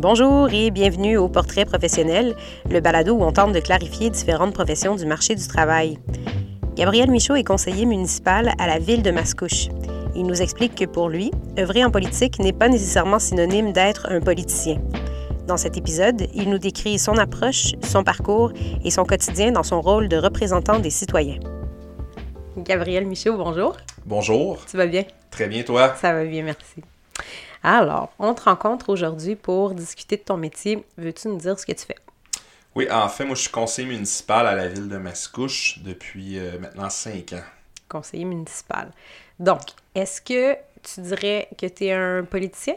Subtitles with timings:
[0.00, 2.34] Bonjour et bienvenue au Portrait professionnel,
[2.70, 5.98] le balado où on tente de clarifier différentes professions du marché du travail.
[6.74, 9.68] Gabriel Michaud est conseiller municipal à la ville de Mascouche.
[10.16, 14.20] Il nous explique que pour lui, œuvrer en politique n'est pas nécessairement synonyme d'être un
[14.20, 14.78] politicien.
[15.46, 19.82] Dans cet épisode, il nous décrit son approche, son parcours et son quotidien dans son
[19.82, 21.40] rôle de représentant des citoyens.
[22.56, 23.76] Gabriel Michaud, bonjour.
[24.06, 24.64] Bonjour.
[24.64, 25.04] Tu vas bien?
[25.30, 25.94] Très bien, toi?
[26.00, 26.82] Ça va bien, merci.
[27.62, 30.84] Alors, on te rencontre aujourd'hui pour discuter de ton métier.
[30.96, 31.96] Veux-tu nous dire ce que tu fais?
[32.74, 36.58] Oui, en fait, moi, je suis conseiller municipal à la ville de Mascouche depuis euh,
[36.58, 37.42] maintenant cinq ans.
[37.88, 38.90] Conseiller municipal.
[39.38, 39.60] Donc,
[39.94, 42.74] est-ce que tu dirais que tu es un politicien?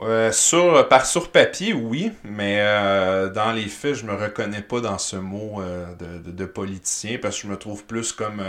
[0.00, 4.80] Euh, sur, par sur papier, oui, mais euh, dans les faits, je me reconnais pas
[4.80, 5.60] dans ce mot
[5.98, 8.42] de, de, politicien parce que je me trouve plus comme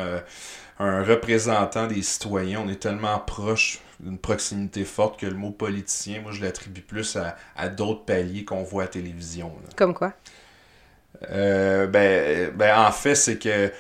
[0.80, 2.64] un représentant des citoyens.
[2.66, 7.18] On est tellement proche d'une proximité forte que le mot politicien, moi, je l'attribue plus
[7.56, 9.52] à, d'autres paliers qu'on voit à la télévision.
[9.76, 10.14] Comme quoi?
[11.30, 13.72] Euh, ben, ben, en fait, c'est que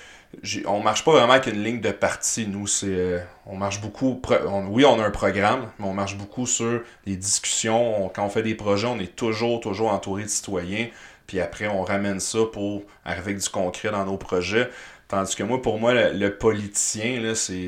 [0.65, 2.47] on marche pas vraiment avec une ligne de parti.
[2.47, 4.21] Nous, c'est euh, on marche beaucoup.
[4.69, 8.09] oui, on a un programme, mais on marche beaucoup sur les discussions.
[8.13, 10.87] quand on fait des projets, on est toujours, toujours entouré de citoyens.
[11.27, 14.69] Puis après, on ramène ça pour arriver avec du concret dans nos projets.
[15.07, 17.67] Tandis que moi, pour moi, le, politicien, là, c'est,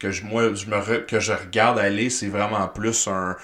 [0.00, 3.36] que je, moi, je me que je regarde aller, c'est vraiment plus un,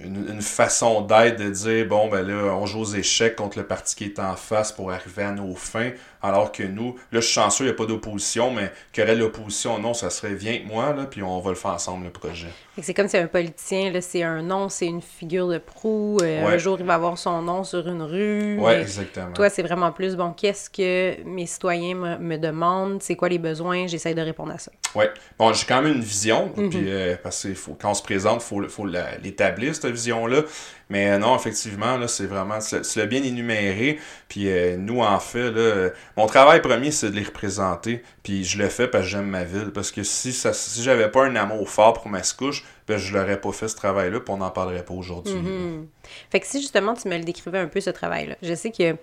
[0.00, 3.96] une, façon d'être de dire bon ben là on joue aux échecs contre le parti
[3.96, 5.92] qui est en face pour arriver à nos fins
[6.24, 9.06] alors que nous là je suis chanceux il n'y a pas d'opposition mais qu'il y
[9.06, 12.04] aurait l'opposition non ça serait viens que moi là puis on va le faire ensemble
[12.04, 12.48] le projet
[12.82, 16.18] c'est comme si un politicien, là, c'est un nom, c'est une figure de proue.
[16.22, 18.58] Euh, un jour, il va avoir son nom sur une rue.
[18.58, 19.32] Oui, exactement.
[19.32, 23.00] Toi, c'est vraiment plus, bon, qu'est-ce que mes citoyens me, demandent?
[23.00, 23.86] C'est quoi les besoins?
[23.86, 24.72] J'essaie de répondre à ça.
[24.96, 25.04] Oui.
[25.38, 26.52] Bon, j'ai quand même une vision.
[26.56, 26.70] Mhm.
[26.70, 28.86] Puis, euh, parce que faut, quand on se présente, il faut, faut
[29.22, 30.42] l'établir, cette vision-là.
[30.90, 34.00] Mais euh, non, effectivement, là, c'est vraiment, c'est le bien énuméré.
[34.28, 34.48] Puis
[34.78, 38.02] nous, en fait, là, mon travail premier, c'est de les représenter.
[38.22, 39.70] Puis je le fais parce que j'aime ma ville.
[39.74, 43.16] Parce que si ça, si j'avais pas un amour fort pour ma couche, ben, je
[43.16, 45.34] l'aurais pas fait ce travail-là, puis on n'en parlerait pas aujourd'hui.
[45.34, 45.86] Mm-hmm.
[46.30, 48.96] Fait que si justement tu me le décrivais un peu ce travail-là, je sais que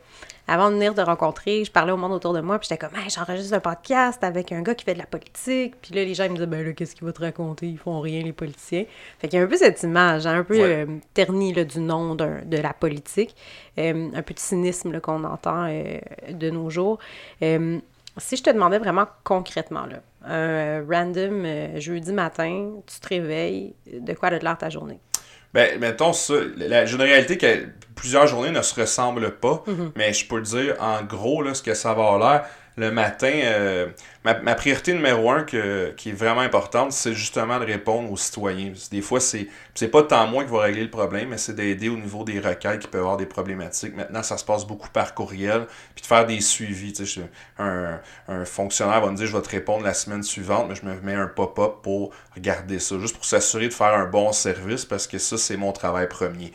[0.47, 2.96] avant de venir te rencontrer, je parlais au monde autour de moi, puis j'étais comme,
[2.97, 6.14] hey, j'enregistre un podcast avec un gars qui fait de la politique, puis là les
[6.14, 7.68] gens ils me disaient, ben là, qu'est-ce qu'il va te raconter?
[7.68, 8.86] Ils font rien, les politiciens.
[9.20, 12.16] Fait qu'il y a un peu cette image, hein, un peu euh, ternie du nom
[12.16, 13.36] de la politique,
[13.80, 16.00] euh, un peu de cynisme qu'on entend euh,
[16.30, 17.00] de nos jours.
[17.40, 23.76] si je te demandais vraiment concrètement, là, un random euh, jeudi matin, tu te réveilles,
[23.92, 25.00] de quoi a l'air ta journée?
[25.54, 26.36] Ben, mettons ça.
[26.56, 29.92] La, j'ai une réalité que plusieurs journées ne se ressemblent pas, mm-hmm.
[29.96, 32.46] mais je peux te dire en gros là, ce que ça va avoir l'air
[32.78, 33.88] le matin, euh,
[34.24, 38.72] ma, ma, priorité numéro un qui est vraiment importante, c'est justement de répondre aux citoyens.
[38.92, 41.90] Des fois, c'est c'est pas tant moi qui va régler le problème, mais c'est d'aider
[41.90, 43.96] au niveau des requêtes qui peuvent avoir des problématiques.
[43.96, 45.66] Maintenant, ça se passe beaucoup par courriel,
[45.96, 46.94] puis de faire des suivis.
[47.58, 50.86] Un, un fonctionnaire va me dire je vais te répondre la semaine suivante, mais je
[50.86, 54.86] me mets un pop-up pour regarder ça, juste pour s'assurer de faire un bon service,
[54.86, 56.52] parce que ça, c'est mon travail premier.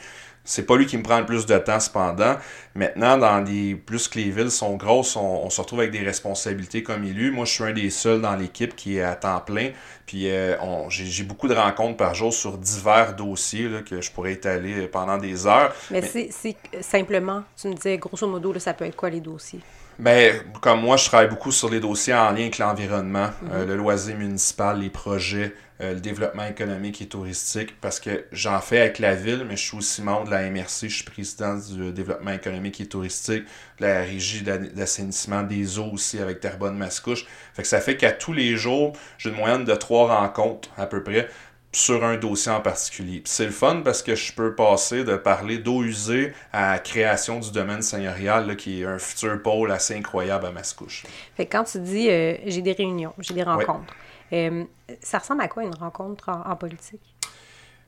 [0.46, 2.36] C'est pas lui qui me prend le plus de temps cependant.
[2.74, 6.82] Maintenant, dans les plus que les villes sont grosses, on, se retrouve avec des responsabilités
[6.82, 7.30] comme élu.
[7.30, 9.70] Moi, je suis un des seuls dans l'équipe qui est à temps plein.
[10.06, 10.56] Puis euh,
[10.88, 15.46] j'ai beaucoup de rencontres par jour sur divers dossiers que je pourrais étaler pendant des
[15.46, 15.74] heures.
[15.90, 19.60] Mais, c'est simplement, tu me disais grosso modo, ça peut être quoi les dossiers?
[19.98, 23.68] Ben, comme moi, je travaille beaucoup sur les dossiers en lien avec l'environnement, euh, mhm.
[23.68, 28.80] le loisir municipal, les projets, euh, le développement économique et touristique, parce que j'en fais
[28.80, 31.92] avec la ville, mais je suis aussi membre de la MRC, je suis président du
[31.92, 33.44] développement économique et touristique,
[33.78, 37.26] de la régie d'assainissement des eaux aussi avec Terrebonne-Mascouche.
[37.54, 40.86] Fait que ça fait qu'à tous les jours, j'ai une moyenne de trois rencontres à
[40.86, 41.28] peu près
[41.76, 43.22] sur un dossier en particulier.
[43.26, 47.38] C'est le fun parce que je peux passer de parler d'eau usée à la création
[47.38, 51.04] du domaine seigneurial, qui est un futur pôle assez incroyable à Mascouche.
[51.36, 53.94] Fait quand tu dis euh, j'ai des réunions, j'ai des rencontres,
[54.32, 54.64] euh,
[55.00, 57.02] ça ressemble à quoi une rencontre en, politique?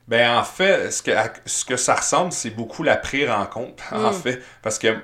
[0.07, 1.11] Ben en fait, ce que,
[1.45, 4.13] ce que ça ressemble, c'est beaucoup la pré-rencontre, en hmm.
[4.13, 4.41] fait.
[4.61, 4.97] Parce que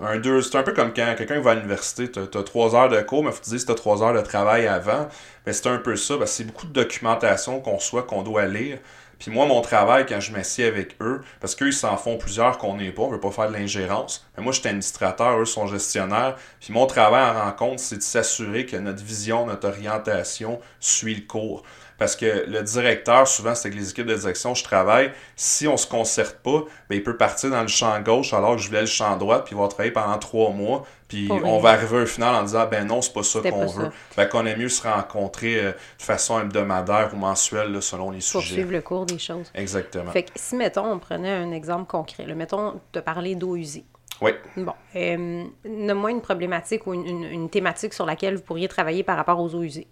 [0.00, 2.88] un deux, c'est un peu comme quand quelqu'un va à l'université, tu as, trois heures
[2.88, 5.08] de cours, mais il faut te dire si tu as trois heures de travail avant.
[5.44, 8.78] Mais c'est un peu ça, c'est beaucoup de documentation qu'on soit, qu'on doit lire.
[9.18, 12.76] Puis moi, mon travail, quand je m'assieds avec eux, parce qu'eux, s'en font plusieurs qu'on
[12.76, 14.26] n'est pas, on veut pas faire de l'ingérence.
[14.36, 16.36] Mais moi, je suis administrateur, eux sont gestionnaires.
[16.60, 21.22] Puis mon travail en rencontre, c'est de s'assurer que notre vision, notre orientation suit le
[21.22, 21.62] cours.
[21.98, 25.12] Parce que le directeur, souvent, c'est avec les équipes de direction, je travaille.
[25.34, 28.62] Si on se concerte pas, ben, il peut partir dans le champ gauche alors que
[28.62, 30.86] je voulais le champ droit, puis il va travailler pendant trois mois.
[31.08, 33.90] Puis on va arriver au final en disant ben non, c'est pas ça qu'on veut.
[34.10, 38.38] Fait qu'on aime mieux se rencontrer euh, de façon hebdomadaire ou mensuelle selon les sujets.
[38.38, 39.50] Pour suivre le cours des choses.
[39.54, 40.10] Exactement.
[40.10, 43.84] Fait que si, mettons, on prenait un exemple concret, mettons, te parler d'eau usée.
[44.20, 44.32] Oui.
[44.56, 44.72] Bon.
[44.96, 49.38] Euh, Nomme-moi une problématique ou une, une, thématique sur laquelle vous pourriez travailler par rapport
[49.38, 49.86] aux eaux usées.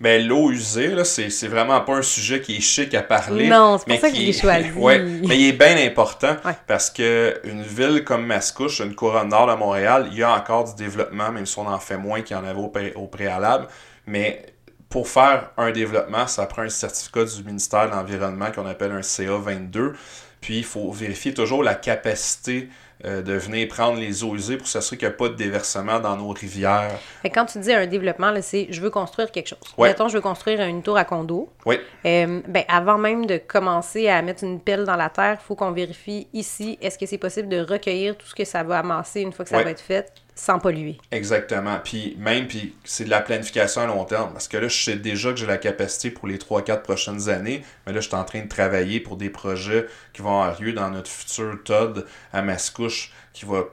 [0.00, 3.48] Mais l'eau usée, là, c'est, c'est vraiment pas un sujet qui est chic à parler.
[3.48, 4.70] Non, c'est pour ça qu'il est choisi.
[4.72, 6.36] ouais, mais il est bien important
[6.66, 10.64] parce que une ville comme Mascouche, une couronne nord de Montréal, il y a encore
[10.64, 13.68] du développement, même si on en fait moins qu'il y en avait au, au préalable.
[14.06, 14.44] Mais
[14.88, 19.00] pour faire un développement, ça prend un certificat du ministère de l'Environnement qu'on appelle un
[19.00, 19.92] CA22.
[20.40, 22.68] Puis il faut vérifier toujours la capacité
[23.04, 26.00] euh, de venir prendre les eaux usées pour s'assurer qu'il n'y a pas de déversement
[26.00, 26.98] dans nos rivières.
[27.22, 29.58] Et quand tu dis un développement, c'est je veux construire quelque chose.
[29.78, 31.48] Mettons, je veux construire une tour à condo.
[31.66, 31.76] Oui.
[32.06, 35.54] Euh, ben, avant même de commencer à mettre une pelle dans la terre, il faut
[35.54, 39.20] qu'on vérifie ici, est-ce que c'est possible de recueillir tout ce que ça va amasser
[39.20, 40.12] une fois que ça va être fait?
[40.34, 40.98] Sans polluer.
[41.10, 41.78] Exactement.
[41.82, 44.32] Puis même, puis c'est de la planification à long terme.
[44.32, 47.64] Parce que là, je sais déjà que j'ai la capacité pour les 3-4 prochaines années.
[47.86, 50.72] Mais là, je suis en train de travailler pour des projets qui vont avoir lieu
[50.72, 53.64] dans notre futur TOD à Mascouche, qui va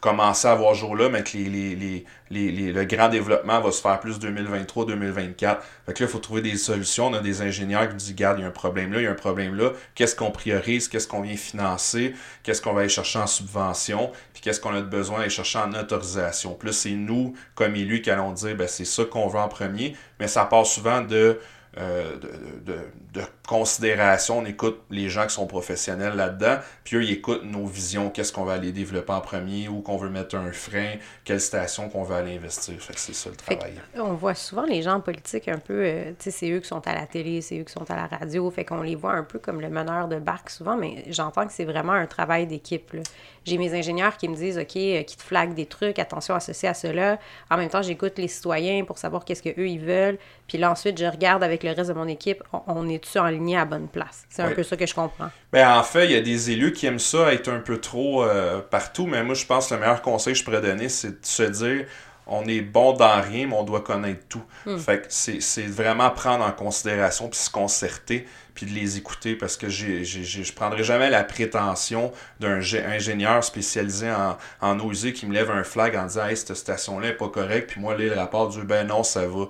[0.00, 4.18] commencer à voir jour là, mais que les, le grand développement va se faire plus
[4.18, 5.36] 2023-2024.
[5.36, 7.08] Fait que là, il faut trouver des solutions.
[7.08, 9.06] On a des ingénieurs qui disent, regarde, il y a un problème là, il y
[9.06, 9.72] a un problème là.
[9.94, 10.88] Qu'est-ce qu'on priorise?
[10.88, 12.14] Qu'est-ce qu'on vient financer?
[12.42, 14.12] Qu'est-ce qu'on va aller chercher en subvention?
[14.32, 16.54] Puis qu'est-ce qu'on a besoin d'aller chercher en autorisation?
[16.54, 19.96] Plus c'est nous, comme élus, qui allons dire, ben, c'est ça qu'on veut en premier.
[20.20, 21.40] Mais ça part souvent de
[21.78, 22.16] euh,
[22.64, 22.78] de,
[23.12, 24.38] de, considération.
[24.38, 28.32] On écoute les gens qui sont professionnels là-dedans, puis eux, ils écoutent nos visions, qu'est-ce
[28.32, 30.94] qu'on va aller développer en premier, où qu'on veut mettre un frein,
[31.24, 32.74] quelle station qu'on va aller investir?
[32.80, 33.74] Fait que c'est ça le travail.
[33.96, 36.68] on voit souvent les gens en politique un peu, euh, tu sais, c'est eux qui
[36.68, 39.12] sont à la télé, c'est eux qui sont à la radio, fait qu'on les voit
[39.12, 42.46] un peu comme le meneur de barque souvent, mais j'entends que c'est vraiment un travail
[42.46, 42.96] d'équipe.
[43.44, 46.40] J'ai mes ingénieurs qui me disent, OK, euh, qui te flaguent des trucs, attention à
[46.40, 47.18] ceci, à cela.
[47.50, 50.18] En même temps, j'écoute les citoyens pour savoir qu'est-ce qu'eux, ils veulent.
[50.48, 53.56] Puis là, ensuite, je regarde avec le reste de mon équipe, on, est-tu en ligne
[53.56, 54.24] à bonne place?
[54.28, 55.30] C'est un peu ça que je comprends.
[55.52, 58.24] Bien, en fait, il y a des élus qui aiment ça être un peu trop
[58.24, 61.20] euh, partout, mais moi, je pense que le meilleur conseil que je pourrais donner, c'est
[61.20, 61.86] de se dire
[62.26, 64.42] on est bon dans rien, mais on doit connaître tout.
[64.66, 64.78] Hmm.
[64.78, 69.56] Fait que c'est vraiment prendre en considération, puis se concerter, puis de les écouter, parce
[69.56, 75.50] que j'ai je prendrai jamais la prétention d'un ingénieur spécialisé en, en qui me lève
[75.50, 78.48] un flag en disant «Hey, cette station-là n'est pas correcte», puis moi, là, le rapport
[78.48, 79.46] du «Ben non, ça va»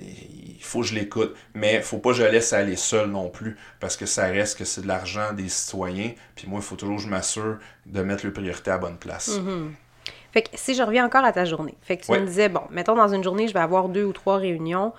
[0.00, 1.34] il faut que je l'écoute.
[1.54, 4.58] Mais il faut pas que je laisse aller seul non plus, parce que ça reste
[4.58, 6.12] que c'est de l'argent des citoyens.
[6.34, 9.38] Puis moi, il faut toujours que je m'assure de mettre le priorité à bonne place.
[9.38, 9.68] Mm-hmm.
[10.32, 12.62] Fait que si je reviens encore à ta journée, fait que tu me disais, bon,
[12.70, 14.92] mettons dans une journée, je vais avoir deux ou trois réunions.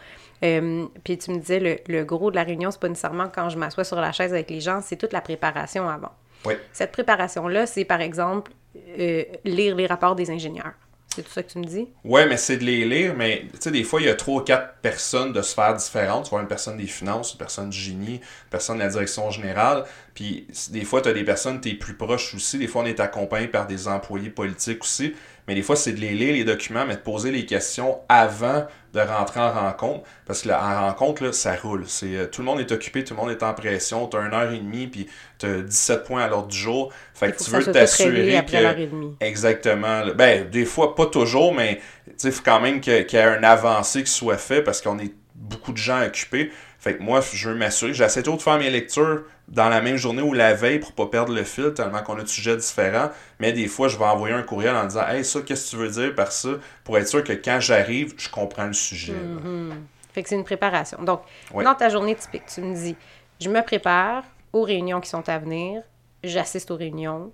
[0.44, 3.50] Euh, puis tu me disais, le, le gros de la réunion, c'est pas nécessairement quand
[3.50, 6.12] je m'assois sur la chaise avec les gens, c'est toute la préparation avant.
[6.45, 6.56] Oui.
[6.74, 8.51] Cette préparation-là, c'est par exemple
[9.00, 10.74] euh, lire les rapports des ingénieurs.
[11.13, 11.90] C'est tout ça que tu me dis?
[12.06, 14.42] Oui, mais c'est de les lire, mais tu sais, des fois, il y a trois
[14.42, 16.24] ou quatre personnes de sphères différentes.
[16.24, 19.30] Tu vois, une personne des finances, une personne du génie, une personne de la direction
[19.30, 19.84] générale.
[20.13, 22.58] Puis des fois, tu as des personnes, tu es plus proche aussi.
[22.58, 25.13] Des fois, on est accompagné par des employés politiques aussi.
[25.48, 28.66] Mais des fois, c'est de les lire, les documents, mais de poser les questions avant
[28.94, 30.04] de rentrer en rencontre.
[30.26, 31.86] Parce que là, en rencontre, là, ça roule.
[31.88, 34.08] C'est, euh, tout le monde est occupé, tout le monde est en pression.
[34.08, 35.08] Tu as une heure et demie, puis
[35.40, 36.92] tu as 17 points à l'ordre du jour.
[37.14, 39.24] Fait que tu veux t'assurer que.
[39.24, 40.08] Exactement.
[40.16, 41.80] Ben, des fois, pas toujours, mais
[42.24, 45.14] il faut quand même qu'il y ait un avancé qui soit fait parce qu'on est
[45.36, 46.52] beaucoup de gens occupés.
[46.81, 47.94] Fait que moi, je veux m'assurer.
[47.94, 51.06] J'essaie toujours de faire mes lectures dans la même journée ou la veille pour pas
[51.06, 53.11] perdre le fil, tellement qu'on a de sujets différents.
[53.40, 55.76] Mais des fois, je vais envoyer un courriel en disant Hey, ça, qu'est-ce que tu
[55.76, 56.50] veux dire par ça?
[56.83, 59.14] Pour être sûr que quand j'arrive, je comprends le sujet.
[59.14, 59.73] Mm-hmm.
[60.11, 61.04] Fait que c'est une préparation.
[61.04, 61.21] Donc,
[61.54, 62.95] dans ta journée typique, tu me dis
[63.40, 65.83] Je me prépare aux réunions qui sont à venir,
[66.23, 67.31] j'assiste aux réunions.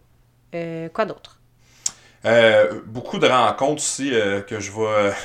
[0.56, 1.40] Euh, quoi d'autre?
[2.26, 5.12] Euh, beaucoup de rencontres aussi euh, que je vois.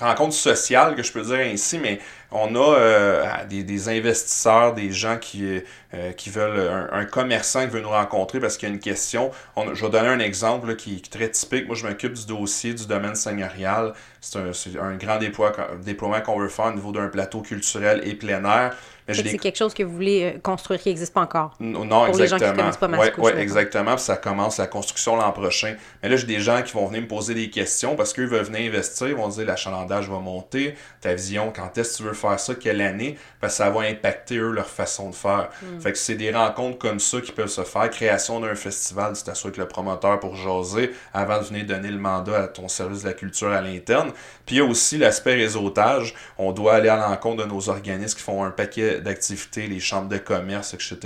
[0.00, 1.98] rencontres sociales, que je peux dire ainsi, mais
[2.34, 5.62] on a euh, des, investisseurs, des gens qui,
[5.94, 9.30] euh, qui veulent, un, commerçant qui veut nous rencontrer parce qu'il y a une question.
[9.56, 11.66] je vais donner un exemple qui, est très typique.
[11.66, 13.94] Moi, je m'occupe du dossier du domaine seigneurial.
[14.20, 14.38] C'est
[14.78, 18.74] un, grand déploiement qu'on veut faire au niveau d'un plateau culturel et plein air.
[19.12, 21.54] C'est quelque chose que vous voulez euh, construire qui n'existe pas encore.
[21.60, 22.18] Non, pour exactement.
[22.18, 23.98] Les gens qui connaissent pas Oui, ouais, exactement.
[23.98, 25.76] ça commence la construction l'an prochain.
[26.02, 28.44] Mais là, j'ai des gens qui vont venir me poser des questions parce qu'eux veulent
[28.44, 29.08] venir investir.
[29.08, 30.74] Ils vont dire l'achalandage va monter.
[31.02, 33.70] Ta vision, quand est-ce que tu veux faire faire ça quelle année, parce que ça
[33.70, 35.50] va impacter, eux, leur façon de faire.
[35.62, 35.80] Hmm.
[35.80, 37.90] Fait que c'est des rencontres comme ça qui peuvent se faire.
[37.90, 41.98] Création d'un festival, tu t'assois avec le promoteur pour jaser avant de venir donner le
[41.98, 44.12] mandat à ton service de la culture à l'interne.
[44.46, 46.14] Puis il y a aussi l'aspect réseautage.
[46.38, 50.08] On doit aller à l'encontre de nos organismes qui font un paquet d'activités, les chambres
[50.08, 50.98] de commerce, etc.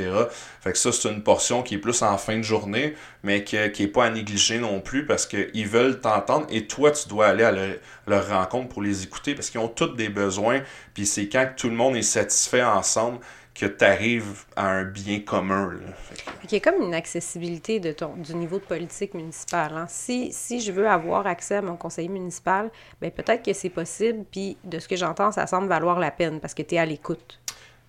[0.61, 3.57] Fait que ça, c'est une portion qui est plus en fin de journée, mais qui
[3.57, 7.45] n'est pas à négliger non plus parce qu'ils veulent t'entendre et toi, tu dois aller
[7.45, 7.69] à leur,
[8.07, 10.63] leur rencontre pour les écouter parce qu'ils ont tous des besoins.
[10.99, 13.21] Puis c'est quand tout le monde est satisfait ensemble
[13.55, 15.75] que tu arrives à un bien commun.
[16.43, 19.75] Il y a comme une accessibilité de ton, du niveau de politique municipale.
[19.76, 19.87] hein.
[19.88, 24.25] Si, si je veux avoir accès à mon conseiller municipal, ben peut-être que c'est possible,
[24.33, 26.85] puis de ce que j'entends, ça semble valoir la peine parce que tu es à
[26.85, 27.38] l'écoute.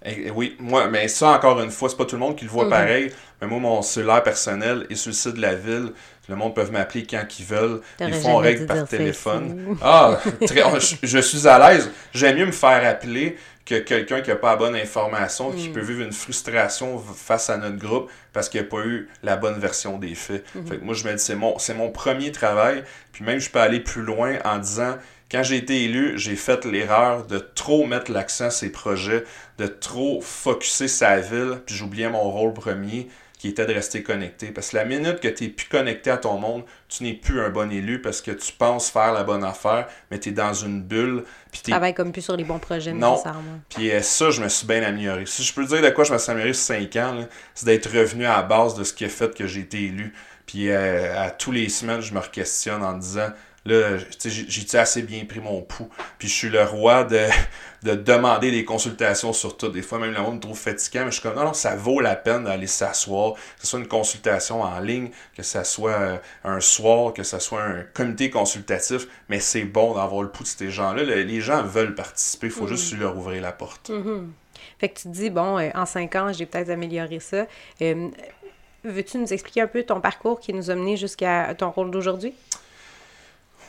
[0.05, 2.45] Et- et oui, moi, mais ça, encore une fois, c'est pas tout le monde qui
[2.45, 2.69] le voit Mhm.
[2.69, 3.11] pareil.
[3.41, 5.91] Mais moi, mon cellulaire personnel est sur le site de la ville.
[6.29, 7.81] Le monde peut m'appeler quand ils veulent.
[7.99, 9.77] Ils font règle par téléphone.
[9.81, 11.89] Ah, très- je, je suis à l'aise.
[12.13, 15.55] J'aime mieux me faire appeler que quelqu'un qui n'a pas la bonne information, Mm.
[15.55, 19.37] qui peut vivre une frustration face à notre groupe parce qu'il n'a pas eu la
[19.37, 20.43] bonne version des faits.
[20.55, 20.67] Mm-hmm.
[20.67, 22.83] Fait que moi, je me dis, c'est mon, c'est mon premier travail.
[23.11, 24.97] Puis même, je peux aller plus loin en disant,
[25.31, 29.23] quand j'ai été élu, j'ai fait l'erreur de trop mettre l'accent sur ces projets,
[29.57, 33.07] de trop focuser sa ville, puis j'oubliais mon rôle premier
[33.37, 34.47] qui était de rester connecté.
[34.47, 37.39] Parce que la minute que tu n'es plus connecté à ton monde, tu n'es plus
[37.39, 40.53] un bon élu parce que tu penses faire la bonne affaire, mais tu es dans
[40.53, 41.23] une bulle.
[41.49, 43.11] Puis Tu t'es travailles comme plus sur les bons projets Non.
[43.11, 43.59] nécessairement.
[43.69, 45.25] puis euh, ça, je me suis bien amélioré.
[45.25, 47.89] Si je peux dire de quoi je me suis amélioré sur 5 ans, c'est d'être
[47.89, 50.11] revenu à la base de ce qui a fait que j'ai été élu.
[50.45, 53.29] Puis euh, à tous les semaines, je me questionne en disant,
[53.69, 55.89] là, j'ai- assez bien pris mon pouls?
[56.17, 57.19] Puis je suis le roi de,
[57.83, 59.69] de demander des consultations sur tout.
[59.69, 61.75] Des fois, même le monde me trouve fatigant, mais je suis comme, non, non, ça
[61.75, 65.91] vaut la peine d'aller s'asseoir, que ce soit une consultation en ligne, que ce soit
[65.91, 70.43] euh, un soir, que ce soit un comité consultatif, mais c'est bon d'avoir le pouls
[70.43, 71.03] de ces gens-là.
[71.03, 73.91] Le- Les gens veulent participer, il faut juste leur ouvrir la porte.
[74.79, 77.45] Fait que tu te dis, bon, euh, en cinq ans, j'ai peut-être amélioré ça.
[77.81, 78.09] Euh,
[78.85, 82.33] Veux-tu nous expliquer un peu ton parcours qui nous a mené jusqu'à ton rôle d'aujourd'hui?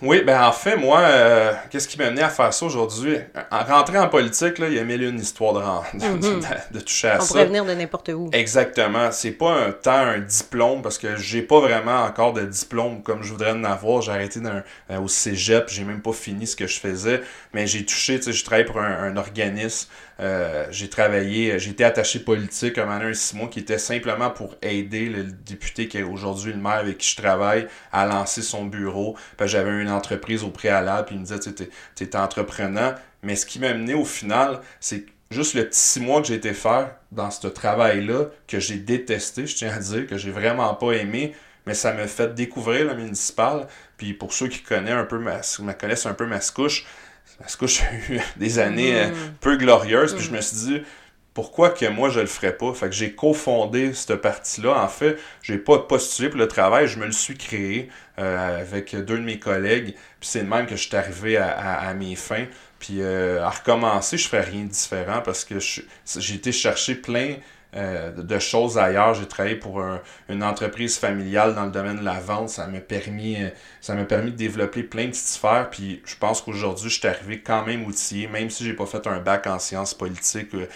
[0.02, 3.18] Oui, ben en fait, moi, euh, qu'est-ce qui m'a amené à faire ça aujourd'hui?
[3.50, 6.74] En rentrant en politique, là, il y a mille et une histoires de, ren- de,
[6.78, 7.26] de toucher à On ça.
[7.28, 8.30] pourrait venir de n'importe où.
[8.32, 9.12] Exactement.
[9.12, 13.22] C'est pas un temps un diplôme parce que j'ai pas vraiment encore de diplôme comme
[13.22, 14.00] je voudrais en avoir.
[14.00, 17.20] J'ai arrêté d'un- euh, au cégep, j'ai même pas fini ce que je faisais,
[17.52, 19.88] mais j'ai touché, tu sais, je travaille pour un, un organisme.
[20.20, 24.54] Euh, j'ai travaillé, j'ai été attaché politique moment, un six mois qui était simplement pour
[24.60, 28.66] aider le député qui est aujourd'hui le maire avec qui je travaille à lancer son
[28.66, 29.16] bureau.
[29.42, 32.94] J'avais une entreprise au préalable, puis il me disait, tu t'es entreprenant.
[33.22, 36.34] Mais ce qui m'a mené au final, c'est juste le petit six mois que j'ai
[36.34, 40.74] été faire dans ce travail-là, que j'ai détesté, je tiens à dire, que j'ai vraiment
[40.74, 41.34] pas aimé,
[41.66, 43.66] mais ça m'a fait découvrir le municipal.
[43.96, 45.40] Puis pour ceux qui connaissent un peu ma,
[45.74, 46.26] connaissent un peu
[47.40, 49.08] Mascouche, Mascouche a eu des années euh,
[49.40, 50.82] peu glorieuses, puis je me suis dit,
[51.34, 52.72] pourquoi que moi je le ferais pas?
[52.74, 54.82] Fait que j'ai cofondé cette partie-là.
[54.82, 58.94] En fait, j'ai pas postulé pour le travail, je me le suis créé euh, avec
[58.96, 59.94] deux de mes collègues.
[60.20, 62.46] Puis c'est de même que je suis arrivé à, à- à mes fins.
[62.78, 67.36] Puis euh, à recommencer, je ferais rien de différent parce que j'ai été chercher plein
[67.76, 69.14] euh, de- choses ailleurs.
[69.14, 72.48] J'ai travaillé pour un- une entreprise familiale dans le domaine de la vente.
[72.48, 73.48] Ça m'a permis, euh,
[73.80, 75.68] ça m'a permis de développer plein de petites sphères.
[75.70, 79.06] Puis je pense qu'aujourd'hui, je suis arrivé quand même outillé, même si j'ai pas fait
[79.06, 80.54] un bac en sciences politiques.
[80.54, 80.66] euh,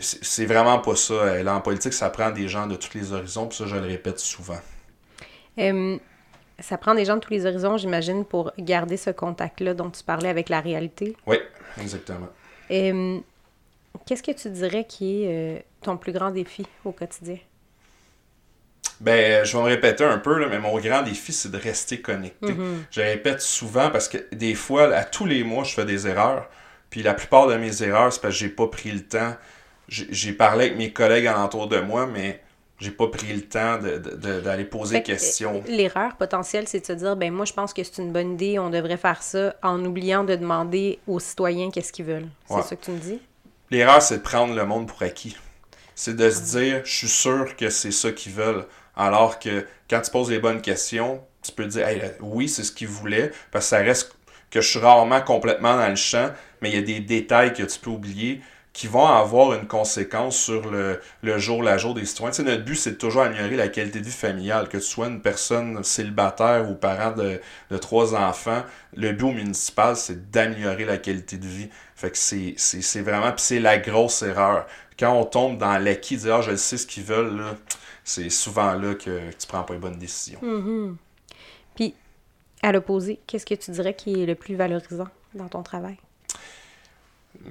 [0.00, 1.42] c'est- vraiment pas ça.
[1.42, 3.46] Là, en politique, ça prend des gens de tous les horizons.
[3.46, 4.58] Puis ça, je le répète souvent.
[6.58, 10.02] Ça prend des gens de tous les horizons, j'imagine, pour garder ce contact-là dont tu
[10.04, 11.16] parlais avec la réalité.
[11.26, 11.38] Oui,
[11.80, 12.28] exactement.
[12.70, 13.18] Euh,
[14.06, 17.38] Qu'est-ce que tu dirais qui est euh, ton plus grand défi au quotidien?
[19.00, 22.00] Ben, je vais me répéter un peu, là, mais mon grand défi, c'est de rester
[22.02, 22.54] connecté.
[22.90, 26.48] Je répète souvent parce que des fois, à tous les mois, je fais des erreurs.
[26.90, 29.34] Puis la plupart de mes erreurs, c'est parce que j'ai pas pris le temps.
[29.88, 32.42] J'ai parlé avec mes collègues alentour de moi, mais
[32.78, 35.62] j'ai pas pris le temps d'aller poser que, questions.
[35.66, 38.32] euh, L'erreur potentielle, c'est de se dire, ben moi, je pense que c'est une bonne
[38.34, 42.28] idée, on devrait faire ça, en oubliant de demander aux citoyens qu'est-ce qu'ils veulent.
[42.52, 42.62] C'est Ouais.
[42.62, 43.20] ça que tu me dis?
[43.70, 45.36] L'erreur, c'est de prendre le monde pour acquis.
[45.94, 48.66] C'est de se dire, je suis sûr que c'est ça qu'ils veulent.
[48.96, 51.86] Alors que quand tu poses les bonnes questions, tu peux dire,
[52.20, 54.16] oui, c'est ce qu'ils voulaient, parce que ça reste
[54.50, 57.62] que je suis rarement complètement dans le champ, mais il y a des détails que
[57.62, 58.40] tu peux oublier
[58.72, 61.00] qui vont avoir une conséquence sur le,
[61.38, 62.44] jour la jour des citoyens.
[62.44, 65.82] Notre but, c'est toujours améliorer la qualité de vie familiale, que tu sois une personne
[65.82, 68.62] célibataire ou parent de, de trois enfants.
[68.96, 71.68] Le but au municipal, c'est d'améliorer la qualité de vie.
[72.00, 74.66] Fait que c'est, c'est, c'est vraiment, puis c'est la grosse erreur.
[74.98, 77.42] Quand on tombe dans l'acquis, dire, ah, je sais ce qu'ils veulent,
[78.04, 80.40] c'est souvent là que tu prends pas les bonnes décisions.
[81.76, 81.94] Puis,
[82.62, 85.98] à l'opposé, qu'est-ce que tu dirais qui est le plus valorisant dans ton travail?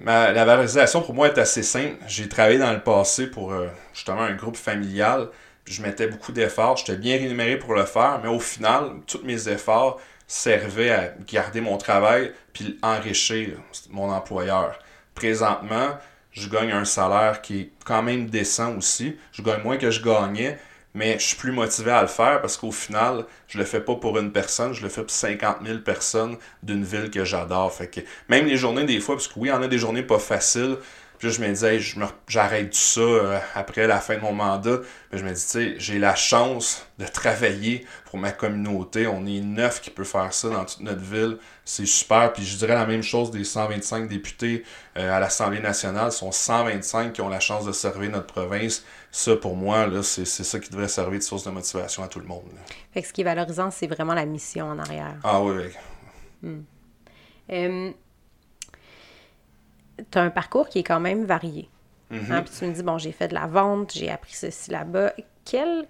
[0.03, 1.97] la valorisation pour moi est assez simple.
[2.07, 5.29] J'ai travaillé dans le passé pour euh, justement un groupe familial.
[5.65, 6.77] je mettais beaucoup d'efforts.
[6.77, 9.99] J'étais bien rémunéré pour le faire, mais au final, tous mes efforts
[10.29, 13.57] servaient à garder mon travail puis enrichir
[13.89, 14.77] mon employeur.
[15.15, 15.97] Présentement,
[16.31, 19.17] je gagne un salaire qui est quand même décent aussi.
[19.31, 20.59] Je gagne moins que je gagnais,
[20.93, 23.95] mais je suis plus motivé à le faire parce qu'au final, je le fais pas
[23.95, 27.73] pour une personne, je le fais pour 50 000 personnes d'une ville que j'adore.
[27.73, 30.03] Fait que même les journées, des fois, parce que oui, il en a des journées
[30.03, 30.77] pas faciles,
[31.19, 31.79] puis je me disais,
[32.29, 34.77] j'arrête tout ça euh, après la fin de mon mandat.
[35.09, 39.05] Puis je me dis, tu sais, j'ai la chance de travailler pour ma communauté.
[39.05, 41.37] On est neuf qui peut faire ça dans toute notre ville.
[41.65, 42.31] C'est super.
[42.31, 44.63] Puis je dirais la même chose des 125 députés
[44.97, 46.13] euh, à l'Assemblée nationale.
[46.13, 48.85] Ce sont 125 qui ont la chance de servir notre province.
[49.11, 52.19] Ça, pour moi, là, c'est, ça qui devrait servir de source de motivation à tout
[52.21, 52.43] le monde.
[52.93, 55.17] Fait que ce qui est valorisant, c'est vraiment la mission en arrière.
[55.25, 55.65] Ah oui,
[56.43, 56.49] oui.
[57.51, 57.91] Hmm
[60.11, 61.69] tu as un parcours qui est quand même varié.
[62.09, 62.31] Mhm.
[62.31, 65.13] Hein, puis tu me dis, bon, j'ai fait de la vente, j'ai appris ceci là-bas.
[65.45, 65.85] Quel,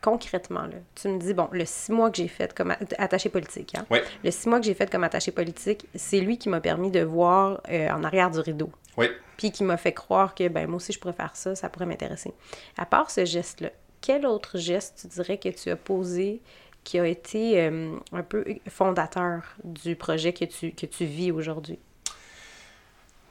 [0.00, 3.74] concrètement, là, tu me dis, bon, le six mois que j'ai fait comme attaché politique,
[3.76, 3.84] hein?
[4.24, 7.00] le six mois que j'ai fait comme attaché politique, c'est lui qui m'a permis de
[7.00, 8.70] voir euh, en arrière du rideau.
[8.96, 9.08] Oui.
[9.36, 11.86] Puis qui m'a fait croire que, ben, moi aussi, je pourrais faire ça, ça pourrait
[11.86, 12.32] m'intéresser.
[12.76, 16.40] À part ce geste-là, quel autre geste tu dirais que tu as posé
[16.84, 21.78] qui a été euh, un peu fondateur du projet que tu, que tu vis aujourd'hui?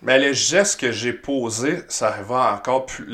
[0.02, 3.06] Mais le geste que j'ai posé, ça va encore plus.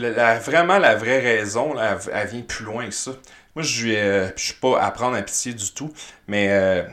[0.41, 3.11] vraiment, la vraie raison, elle, vient plus loin que ça.
[3.55, 5.93] Moi, je ne euh, suis pas à prendre à pitié du tout,
[6.27, 6.83] mais euh,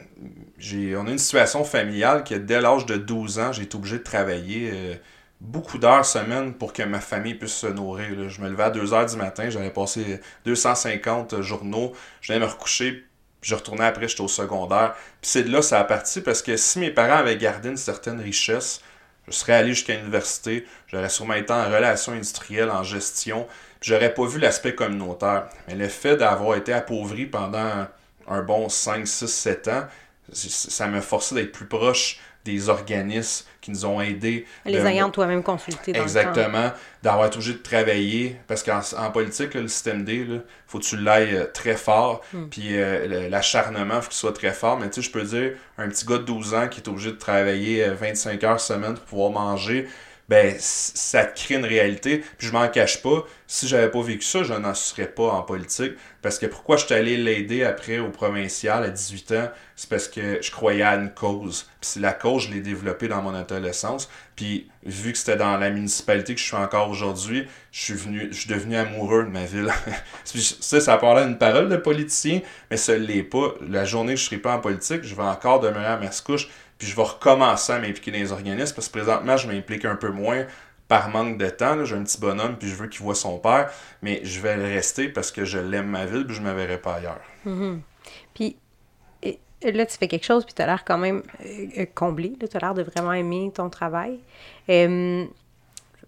[0.59, 3.99] j'ai, on a une situation familiale que dès l'âge de 12 ans, j'ai été obligé
[3.99, 4.95] de travailler euh,
[5.41, 8.29] beaucoup d'heures semaine pour que ma famille puisse se nourrir.
[8.29, 13.07] Je me levais à 2 heures du matin, j'allais passer 250 journaux, j'allais me recoucher,
[13.41, 14.95] je retournais après, j'étais au secondaire.
[15.23, 17.79] Puis c'est de là ça a parti parce que si mes parents avaient gardé une
[17.79, 18.83] certaine richesse,
[19.31, 23.47] je serais allé jusqu'à l'université, j'aurais sûrement été en relations industrielles, en gestion,
[23.81, 25.49] j'aurais pas vu l'aspect communautaire.
[25.69, 27.87] Mais le fait d'avoir été appauvri pendant
[28.29, 29.85] un bon 5, 6, 7 ans,
[30.33, 34.47] ça m'a forcé d'être plus proche des organismes qui nous ont aidés.
[34.65, 35.97] Les ayant toi-même consultés.
[35.97, 36.73] Exactement.
[37.03, 38.37] D'avoir été obligé de travailler.
[38.47, 42.23] Parce qu'en politique, le système D, il faut que tu l'ailles euh, très fort.
[42.33, 42.47] Hmm.
[42.49, 44.79] Puis euh, l'acharnement, il faut qu'il soit très fort.
[44.79, 47.11] Mais tu sais, je peux dire, un petit gars de 12 ans qui est obligé
[47.11, 49.87] de travailler 25 euh, heures semaine pour pouvoir manger,
[50.31, 52.19] ben ça crée une réalité.
[52.39, 55.43] Puis je m'en cache pas, si j'avais pas vécu ça, je n'en serais pas en
[55.43, 55.95] politique.
[56.23, 60.07] Parce que pourquoi je suis allé l'aider après au provincial à 18 ans, c'est parce
[60.07, 61.69] que je croyais à une cause.
[61.81, 64.09] Puis la cause, je l'ai développée dans mon adolescence.
[64.37, 68.29] Puis vu que c'était dans la municipalité que je suis encore aujourd'hui, je suis venu,
[68.31, 69.73] je suis devenu amoureux de ma ville.
[70.25, 72.41] ça, ça parlait d'une parole de politicien,
[72.71, 73.55] mais ça l'est pas.
[73.69, 76.49] La journée que je serai pas en politique, je vais encore demeurer à Mascouche
[76.81, 79.97] puis je vais recommencer à m'impliquer dans les organismes parce que présentement, je m'implique un
[79.97, 80.47] peu moins
[80.89, 81.85] par manque de temps.
[81.85, 85.11] J'ai un petit bonhomme, puis je veux qu'il voit son père, mais je vais rester
[85.11, 87.21] parce que je l'aime ma ville, puis je ne me verrai pas ailleurs.
[87.47, 87.81] Mm-hmm.
[88.33, 88.57] Puis
[89.63, 92.33] là, tu fais quelque chose, puis tu as l'air quand même euh, comblé.
[92.41, 94.19] Tu as l'air de vraiment aimer ton travail.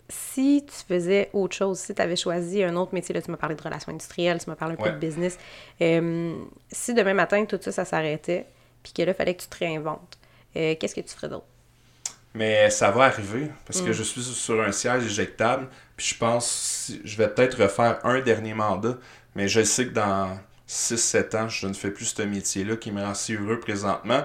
[0.09, 3.37] si tu faisais autre chose, si tu avais choisi un autre métier, là, tu m'as
[3.37, 5.39] parlé de relations industrielles, tu m'as parlé un peu de business.
[5.79, 8.47] si demain matin, tout ça, ça s'arrêtait,
[8.83, 10.17] puis que là, il fallait que tu te réinventes,
[10.57, 11.47] euh, qu'est-ce que tu ferais d'autre?
[12.35, 13.93] Mais ça va arriver parce que mm.
[13.93, 15.69] je suis sur un siège éjectable.
[15.97, 18.97] Puis je pense je vais peut-être refaire un dernier mandat.
[19.35, 20.39] Mais je sais que dans
[20.69, 24.23] 6-7 ans, je ne fais plus ce métier-là qui me rend si heureux présentement.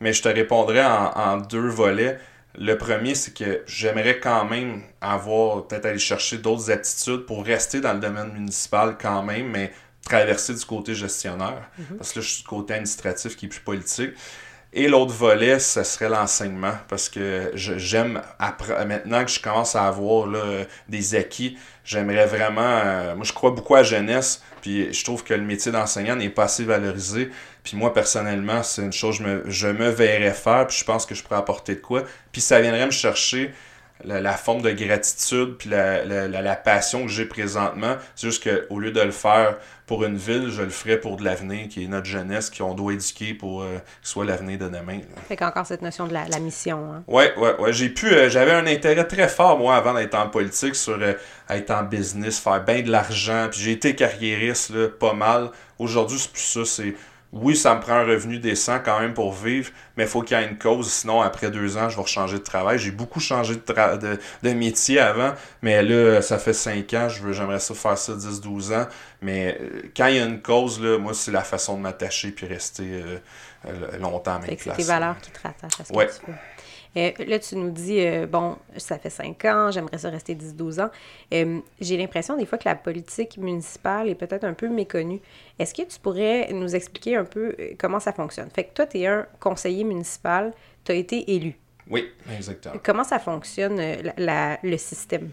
[0.00, 2.18] Mais je te répondrai en, deux volets.
[2.58, 7.80] Le premier, c'est que j'aimerais quand même avoir, peut-être aller chercher d'autres aptitudes pour rester
[7.80, 9.72] dans le domaine municipal quand même, mais
[10.04, 11.70] traverser du côté gestionnaire.
[11.80, 11.96] Mm-hmm.
[11.96, 14.12] Parce que là, je suis du côté administratif qui est plus politique.
[14.74, 18.22] Et l'autre volet, ce serait l'enseignement, parce que j'aime,
[18.86, 23.50] maintenant que je commence à avoir là, des acquis, j'aimerais vraiment, euh, moi je crois
[23.50, 27.30] beaucoup à jeunesse, puis je trouve que le métier d'enseignant n'est pas assez valorisé.
[27.64, 31.04] Puis moi, personnellement, c'est une chose je me, je me verrais faire, puis je pense
[31.04, 32.04] que je pourrais apporter de quoi.
[32.32, 33.52] Puis ça viendrait me chercher
[34.04, 37.96] la, forme de gratitude puis la, la, la passion que j'ai présentement.
[38.14, 41.24] C'est juste qu'au lieu de le faire pour une ville, je le ferais pour de
[41.24, 45.00] l'avenir, qui est notre jeunesse, qu'on doit éduquer pour euh, que soit l'avenir de demain.
[45.28, 46.94] Fait qu'encore cette notion de la, mission.
[46.94, 47.02] Hein?
[47.06, 47.72] Ouais, ouais, ouais.
[47.72, 51.12] J'ai pu, euh, j'avais un intérêt très fort, moi, avant d'être en politique, sur euh,
[51.50, 53.48] être en business, faire bien de l'argent.
[53.50, 55.50] Puis j'ai été carriériste, là, pas mal.
[55.78, 56.94] Aujourd'hui, c'est plus ça, c'est
[57.32, 60.38] oui, ça me prend un revenu décent quand même pour vivre, mais il faut qu'il
[60.38, 62.78] y ait une cause, sinon après deux ans, je vais changer de travail.
[62.78, 67.32] J'ai beaucoup changé de, de, métier avant, mais là, ça fait cinq ans, je veux,
[67.32, 68.86] j'aimerais ça faire ça 10-12 ans.
[69.22, 72.32] Mais euh, quand il y a une cause, là, moi, c'est la façon de m'attacher
[72.32, 73.02] puis rester
[73.66, 76.32] euh, longtemps à mes C'est tes valeurs qui te rattachent à ce que tu Euh,
[76.94, 80.90] là, tu nous dis, euh, bon, ça fait cinq ans, j'aimerais ça rester 10-12 ans.
[81.32, 85.20] Euh, j'ai l'impression des fois que la politique municipale est peut-être un peu méconnue.
[85.58, 88.50] Est-ce que tu pourrais nous expliquer un peu comment ça fonctionne?
[88.54, 90.52] Fait que toi, tu es un conseiller municipal,
[90.84, 91.54] tu as été élu.
[91.88, 92.74] Oui, exactement.
[92.82, 93.80] Comment ça fonctionne,
[94.16, 95.30] le système?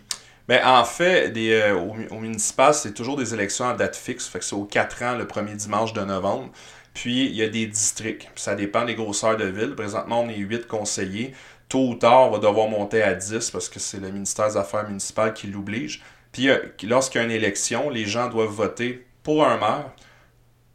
[0.47, 1.71] Bien, en fait, des,
[2.09, 4.27] au, municipal, c'est toujours des élections à date fixe.
[4.27, 6.49] Fait que c'est aux 4 ans, le premier dimanche de novembre.
[6.99, 8.29] Puis, il y a des districts.
[8.35, 9.73] Ça dépend des grosseurs de ville.
[9.73, 11.33] Présentement, on est 8 conseillers.
[11.69, 14.57] Tôt ou tard, on va devoir monter à 10 parce que c'est le ministère des
[14.57, 16.03] Affaires municipales qui l'oblige.
[16.33, 19.93] Puis, euh, lorsqu'il y a une élection, les gens doivent voter pour un maire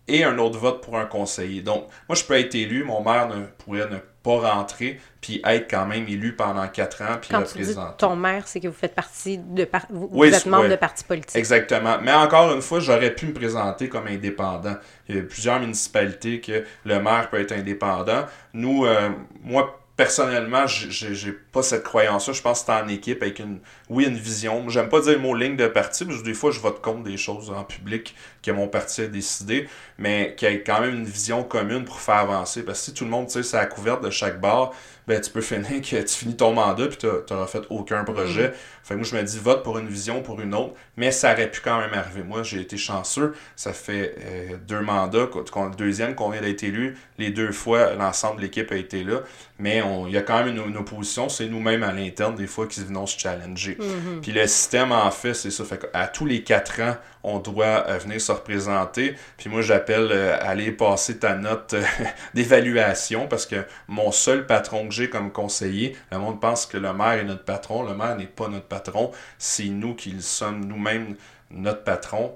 [0.08, 1.60] et un autre vote pour un conseiller.
[1.60, 5.70] Donc, moi, je peux être élu, mon maire ne pourrait ne pas rentrer, puis être
[5.70, 7.44] quand même élu pendant quatre ans, puis Quand
[7.98, 9.68] ton maire, c'est que vous faites partie de...
[9.90, 11.37] Vous, êtes membre de parti politique.
[11.37, 11.98] Exactement.
[12.02, 14.76] Mais encore une fois, j'aurais pu me présenter comme indépendant.
[15.08, 18.24] Il y a plusieurs municipalités que le maire peut être indépendant.
[18.54, 19.10] Nous, euh,
[19.42, 22.32] moi, personnellement, j'ai pas cette croyance-là.
[22.32, 23.60] Je pense que c'est en équipe avec une,
[23.94, 24.68] oui, une vision.
[24.68, 27.04] J'aime pas dire le mot ligne de parti, parce que des fois, je vote contre
[27.04, 31.04] des choses en public que mon parti a décidé, mais qui a quand même une
[31.04, 32.64] vision commune pour faire avancer.
[32.64, 34.72] Parce que si tout le monde, tu sais, c'est la couverte de chaque bar,
[35.07, 38.48] ben, tu peux finir que tu finis ton mandat puis tu n'auras fait aucun projet.
[38.48, 38.52] Mm.
[38.83, 41.33] Fait que moi, je me dis, vote pour une vision, pour une autre, mais ça
[41.33, 42.22] aurait pu quand même arriver.
[42.22, 43.35] Moi, j'ai été chanceux.
[43.57, 46.96] Ça fait euh, deux mandats, le deuxième qu'on vient d'être élu.
[47.18, 49.20] Les deux fois, l'ensemble de l'équipe a été là.
[49.59, 51.28] Mais il y a quand même une, opposition.
[51.28, 53.78] C'est nous-mêmes à l'interne, des fois, qui venons se challenger.
[53.85, 54.20] Mm-hmm.
[54.20, 55.64] Puis le système, en fait, c'est ça.
[55.64, 59.14] Fait à tous les quatre ans, on doit euh, venir se représenter.
[59.37, 61.75] Puis moi, j'appelle euh, aller passer ta note
[62.35, 66.92] d'évaluation parce que mon seul patron que j'ai comme conseiller, le monde pense que le
[66.92, 67.83] maire est notre patron.
[67.83, 69.11] Le maire n'est pas notre patron.
[69.38, 71.16] C'est nous qui sommes nous-mêmes
[71.51, 72.35] notre patron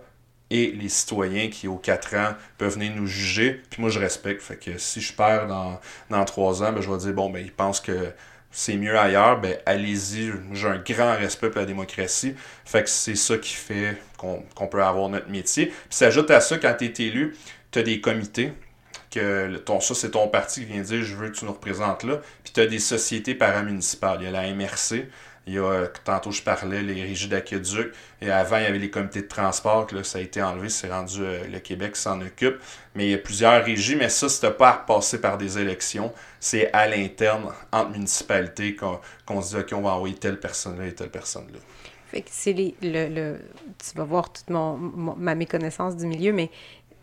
[0.51, 3.61] et les citoyens qui, aux 4 ans, peuvent venir nous juger.
[3.71, 4.41] Puis moi, je respecte.
[4.41, 5.79] Fait que si je perds dans,
[6.11, 8.13] dans 3 ans, ben, je vais dire, bon, ben, ils pensent que
[8.51, 10.33] c'est mieux ailleurs, ben allez-y.
[10.53, 12.35] J'ai un grand respect pour la démocratie.
[12.65, 15.67] Fait que c'est ça qui fait qu'on peut avoir notre métier.
[15.67, 17.37] Puis s'ajoute à ça, quand tu es élu,
[17.71, 18.53] tu as des comités.
[19.11, 22.05] Que ton, ça, c'est ton parti qui vient dire je veux que tu nous représentes
[22.05, 22.21] là.
[22.45, 24.19] Puis tu as des sociétés paramunicipales.
[24.21, 25.09] Il y a la MRC,
[25.49, 27.93] il y a, tantôt je parlais, les régies d'aqueduc.
[28.21, 30.69] Et avant, il y avait les comités de transport, que là, ça a été enlevé,
[30.69, 32.61] c'est rendu euh, le Québec qui s'en occupe.
[32.95, 36.13] Mais il y a plusieurs régies, mais ça, c'était pas à repasser par des élections.
[36.39, 40.95] C'est à l'interne, entre municipalités, qu'on se dit, OK, on va envoyer telle personne-là et
[40.95, 41.59] telle personne-là.
[42.09, 43.39] Fait que c'est les, le,
[43.79, 46.51] tu vas voir toute mon, ma méconnaissance du milieu, mais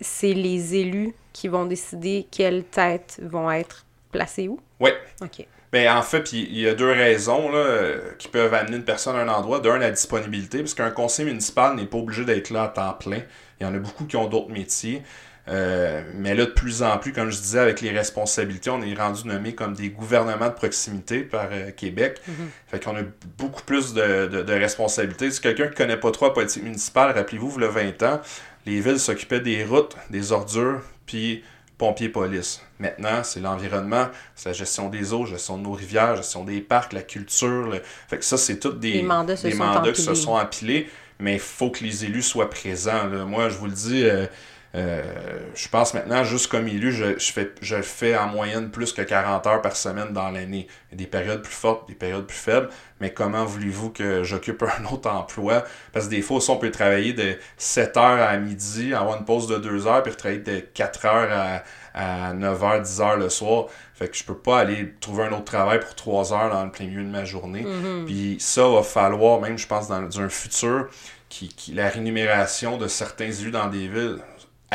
[0.02, 4.60] c'est les élus qui vont décider quelles têtes vont être placées où?
[4.80, 4.92] Oui.
[5.22, 5.48] OK.
[5.76, 9.20] Ben, en fait, il y a deux raisons là, qui peuvent amener une personne à
[9.20, 9.60] un endroit.
[9.60, 13.20] D'un, la disponibilité, parce qu'un conseil municipal n'est pas obligé d'être là à temps plein.
[13.60, 15.04] Il y en a beaucoup qui ont d'autres métiers.
[15.50, 18.94] Euh, mais là, de plus en plus, comme je disais, avec les responsabilités, on est
[18.94, 22.22] rendu nommé comme des gouvernements de proximité par euh, Québec.
[22.26, 22.34] Mm-hmm.
[22.68, 23.02] Fait qu'on a
[23.38, 25.30] beaucoup plus de, de, responsabilités.
[25.30, 28.22] Si quelqu'un qui ne connaît pas trop la politique municipale, rappelez-vous, vous le 20 ans,
[28.66, 31.44] les villes s'occupaient des routes, des ordures, puis
[31.78, 32.62] pompiers-police.
[32.80, 36.94] Maintenant, c'est l'environnement, c'est la gestion des eaux, gestion de nos rivières, gestion des parcs,
[36.94, 37.74] la culture.
[38.08, 41.84] Fait que ça, c'est tous des, mandats, qui se sont empilés, mais il faut que
[41.84, 43.08] les élus soient présents.
[43.28, 44.26] Moi, je vous le dis, euh,
[44.76, 49.02] je pense maintenant, juste comme élu, je, je, fais, je fais en moyenne plus que
[49.02, 50.68] 40 heures par semaine dans l'année.
[50.92, 55.10] Des périodes plus fortes, des périodes plus faibles, mais comment voulez-vous que j'occupe un autre
[55.10, 55.64] emploi?
[55.94, 59.48] Parce que des fois, on peut travailler de 7 heures à midi, avoir une pause
[59.48, 63.68] de 2 heures, puis travailler de 4 heures à, 9 h, 10 heures le soir.
[63.94, 66.72] Fait que je peux pas aller trouver un autre travail pour 3 heures dans le
[66.72, 67.64] plein milieu de ma journée.
[67.64, 68.06] Mm-hmm.
[68.06, 70.90] Puis ça va falloir, même je pense, dans un futur,
[71.30, 74.20] qui, qui, la rémunération de certains élus dans des villes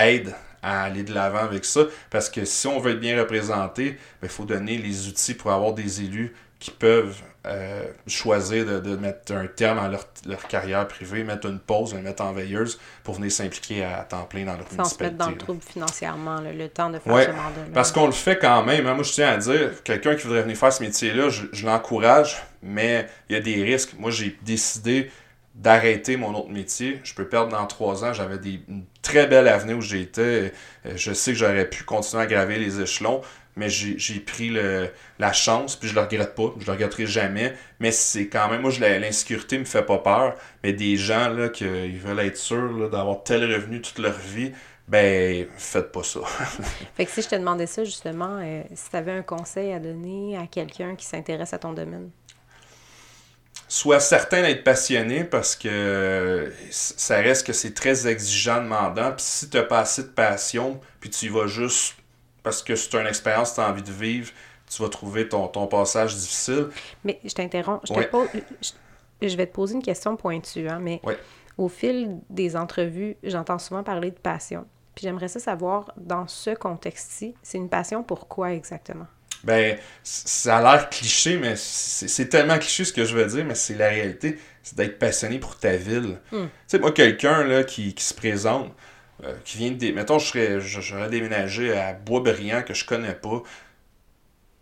[0.07, 1.83] aide à aller de l'avant avec ça.
[2.11, 5.53] Parce que si on veut être bien représenté, il ben, faut donner les outils pour
[5.53, 11.25] avoir des élus qui peuvent euh, choisir de, mettre un terme à leur, carrière privée,
[11.25, 14.67] mettre une pause, les mettre en veilleuse pour venir s'impliquer à temps plein dans leur
[14.69, 17.73] Sans se mettre dans le trouble financièrement, le temps de faire ce mandat.
[17.73, 18.87] Parce qu'on le fait quand même.
[18.87, 18.93] Hein.
[18.93, 22.43] Moi, je tiens à dire, quelqu'un qui voudrait venir faire ce métier-là, je, je l'encourage,
[22.63, 23.95] mais il y a des risques.
[23.99, 25.11] Moi, j'ai décidé
[25.61, 27.01] d'arrêter mon autre métier.
[27.05, 28.13] Je peux perdre dans trois ans.
[28.13, 30.53] J'avais des, une très belle avenir où j'étais.
[30.87, 33.21] Euh, je sais que j'aurais pu continuer à graver les échelons,
[33.57, 34.51] mais j'ai pris
[35.19, 36.55] la chance, puis je le regrette pas.
[36.59, 37.55] Je le regretterai jamais.
[37.79, 40.35] Mais c'est quand même, moi, l'insécurité me fait pas peur.
[40.65, 44.53] Mais des gens qui veulent être sûrs d'avoir tel revenu toute leur vie,
[44.89, 46.21] ben, faites pas ça.
[46.95, 49.79] fait que si je te demandais ça, justement, euh, si tu avais un conseil à
[49.79, 52.11] donner à quelqu'un qui s'intéresse à ton domaine,
[53.71, 59.13] sois certain d'être passionné parce que ça reste que c'est très exigeant, demandant.
[59.13, 61.95] Puis si tu n'as pas assez de passion, puis tu y vas juste
[62.43, 64.33] parce que c'est une expérience que tu as envie de vivre,
[64.69, 66.69] tu vas trouver ton, ton passage difficile.
[67.05, 67.81] Mais je t'interromps.
[67.89, 68.29] Je, te pose,
[68.61, 71.01] je, je, vais te poser une question pointue, hein, mais
[71.57, 74.67] au fil des entrevues, j'entends souvent parler de passion.
[74.97, 79.07] Puis j'aimerais ça savoir, dans ce contexte-ci, c'est une passion pour quoi exactement?
[79.45, 83.55] Ben, ça a l'air cliché, mais c'est tellement cliché ce que je veux dire, mais
[83.55, 84.39] c'est la réalité.
[84.63, 86.19] C'est d'être passionné pour ta ville.
[86.33, 86.45] Hmm.
[86.45, 88.73] Tu sais, moi, quelqu'un là qui, qui, se présente,
[89.25, 89.93] euh, qui vient de.
[89.93, 93.43] Mettons, je serais, j'aurais déménagé à Boisbriand que je connais pas,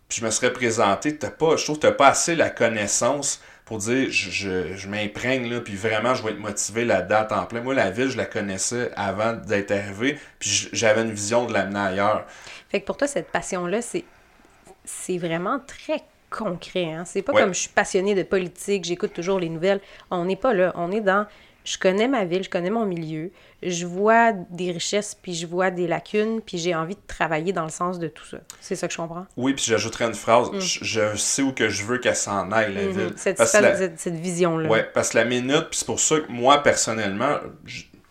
[0.07, 3.41] puis je me serais présenté, as pas, je trouve que tu pas assez la connaissance
[3.65, 7.45] pour dire je, je, je m'imprègne là, puis vraiment je vais être motivé là-dedans en
[7.45, 7.61] plein.
[7.61, 11.79] Moi, la ville, je la connaissais avant d'être arrivé, puis j'avais une vision de l'amener
[11.79, 12.25] ailleurs.
[12.69, 14.05] Fait que pour toi, cette passion-là, c'est,
[14.89, 16.93] c'est vraiment très concret.
[16.93, 17.03] Hein?
[17.05, 19.81] C'est pas comme je suis passionné de politique, j'écoute toujours les nouvelles.
[20.11, 20.71] On n'est pas là.
[20.75, 21.25] On est dans
[21.65, 25.69] je connais ma ville, je connais mon milieu, je vois des richesses, puis je vois
[25.69, 28.37] des lacunes, puis j'ai envie de travailler dans le sens de tout ça.
[28.59, 29.27] C'est ça que je comprends?
[29.37, 30.59] Oui, puis j'ajouterais une phrase, mm.
[30.59, 32.91] je, sais où que je veux qu'elle s'en aille, la mm-hmm.
[32.91, 33.13] ville.
[33.17, 34.69] Cette, cette, vision-là.
[34.69, 37.37] Oui, parce que la minute, puis c'est pour ça que moi, personnellement,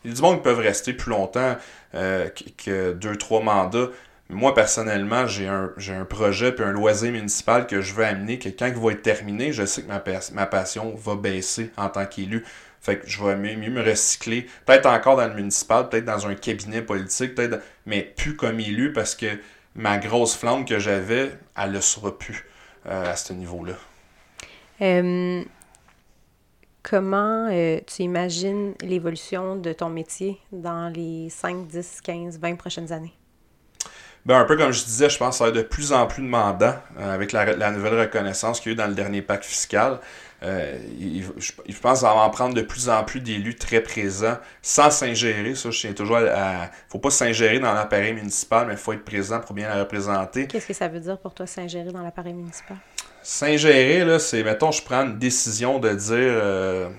[0.05, 1.57] du monde qui peuvent rester plus longtemps
[1.95, 2.29] euh,
[2.65, 3.89] que deux, trois mandats.
[4.31, 8.67] Moi, personnellement, j'ai un, projet puis un loisir municipal que je veux amener, que quand
[8.67, 12.45] il va être terminé, je sais que ma, passion va baisser en tant qu'élu.
[12.81, 14.47] Fait que je vais mieux, me recycler.
[14.67, 18.93] Peut-être encore dans le municipal, peut-être dans un cabinet politique, peut-être, mais plus comme élu
[18.93, 19.27] parce que
[19.75, 22.47] ma grosse flamme que j'avais, elle ne sera plus
[22.87, 23.75] euh, à ce niveau-là.
[26.83, 32.93] comment euh, tu imagines l'évolution de ton métier dans les 5, 10, 15, 20 prochaines
[32.93, 33.18] années?
[34.29, 36.07] Ben, un peu comme je disais, je pense que ça va être de plus en
[36.07, 39.23] plus demandant euh, avec la, la, nouvelle reconnaissance qu'il y a eu dans le dernier
[39.23, 40.01] pacte fiscal.
[40.43, 40.77] Euh,
[41.39, 45.55] je, pense qu'on va en prendre de plus en plus d'élus très présents sans s'ingérer.
[45.55, 46.71] Ça, je tiens toujours à.
[46.91, 50.47] faut pas s'ingérer dans l'appareil municipal, mais il faut être présent pour bien la représenter.
[50.47, 52.77] Qu'est-ce que ça veut dire pour toi, s'ingérer dans l'appareil municipal?
[53.23, 56.17] S'ingérer, là, c'est, mettons, je prends une décision de dire.
[56.19, 56.91] Euh,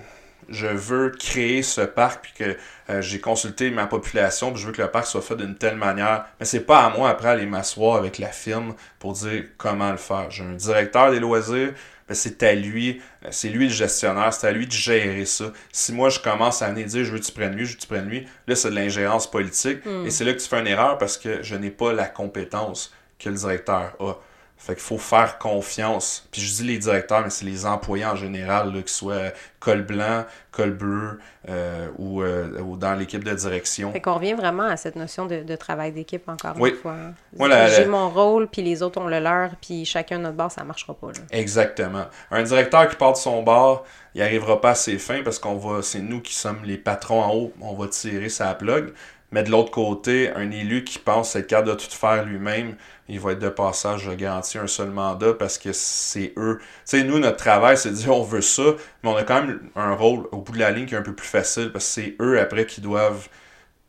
[0.48, 2.56] je veux créer ce parc, puis que
[2.90, 5.76] euh, j'ai consulté ma population, puis je veux que le parc soit fait d'une telle
[5.76, 6.26] manière.
[6.38, 9.96] Mais c'est pas à moi après aller m'asseoir avec la firme pour dire comment le
[9.96, 10.30] faire.
[10.30, 11.72] J'ai un directeur des loisirs,
[12.08, 15.52] ben, c'est à lui, euh, c'est lui le gestionnaire, c'est à lui de gérer ça.
[15.70, 17.76] Si moi je commence à venir dire je veux que tu prennes lui, je veux
[17.76, 20.06] que tu prennes lui, là c'est de l'ingérence politique hmm.
[20.06, 22.92] et c'est là que tu fais une erreur parce que je n'ai pas la compétence
[23.20, 24.14] que le directeur a.
[24.60, 26.28] Fait qu'il faut faire confiance.
[26.30, 29.80] Puis je dis les directeurs, mais c'est les employés en général, là, qu'ils soient col
[29.80, 31.18] blanc, col bleu
[31.48, 33.90] euh, ou, euh, ou, dans l'équipe de direction.
[33.90, 36.94] Fait qu'on revient vraiment à cette notion de, de travail d'équipe encore une fois.
[37.38, 37.68] Hein.
[37.74, 40.92] J'ai mon rôle, puis les autres ont le leur, puis chacun notre bord, ça marchera
[40.92, 41.06] pas.
[41.06, 41.20] Là.
[41.30, 42.04] Exactement.
[42.30, 45.56] Un directeur qui part de son bord, il arrivera pas à ses fins parce qu'on
[45.56, 48.92] va, c'est nous qui sommes les patrons en haut, on va tirer sa plug.
[49.32, 52.74] Mais de l'autre côté, un élu qui pense être capable de tout faire lui-même,
[53.10, 56.58] il va être de passage, je garantis, un seul mandat parce que c'est eux.
[56.60, 58.62] Tu sais, nous, notre travail, c'est de dire on veut ça,
[59.02, 61.02] mais on a quand même un rôle au bout de la ligne qui est un
[61.02, 63.28] peu plus facile parce que c'est eux après qui doivent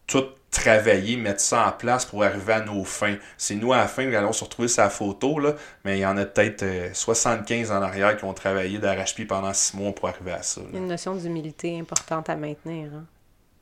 [0.08, 3.16] tout travailler, mettre ça en place pour arriver à nos fins.
[3.38, 5.56] C'est nous à la fin qui allons se retrouver sa photo, là,
[5.86, 9.54] mais il y en a peut-être 75 euh, en arrière qui ont travaillé d'arrache-pied pendant
[9.54, 10.62] six mois pour arriver à ça.
[10.74, 12.90] Une notion d'humilité importante à maintenir.
[12.94, 13.06] Hein?